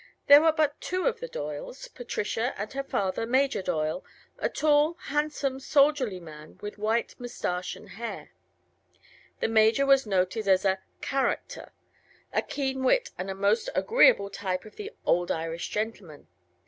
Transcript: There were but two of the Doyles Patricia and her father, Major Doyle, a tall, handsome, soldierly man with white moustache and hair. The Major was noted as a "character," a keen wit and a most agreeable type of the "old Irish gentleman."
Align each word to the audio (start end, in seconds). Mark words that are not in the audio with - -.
There 0.25 0.41
were 0.41 0.51
but 0.51 0.81
two 0.81 1.05
of 1.05 1.19
the 1.19 1.27
Doyles 1.27 1.87
Patricia 1.87 2.55
and 2.59 2.73
her 2.73 2.81
father, 2.81 3.27
Major 3.27 3.61
Doyle, 3.61 4.03
a 4.39 4.49
tall, 4.49 4.93
handsome, 4.99 5.59
soldierly 5.59 6.19
man 6.19 6.57
with 6.59 6.79
white 6.79 7.13
moustache 7.19 7.75
and 7.75 7.87
hair. 7.87 8.31
The 9.41 9.47
Major 9.47 9.85
was 9.85 10.07
noted 10.07 10.47
as 10.47 10.65
a 10.65 10.79
"character," 11.01 11.71
a 12.33 12.41
keen 12.41 12.83
wit 12.83 13.11
and 13.19 13.29
a 13.29 13.35
most 13.35 13.69
agreeable 13.75 14.31
type 14.31 14.65
of 14.65 14.75
the 14.75 14.89
"old 15.05 15.29
Irish 15.29 15.69
gentleman." 15.69 16.27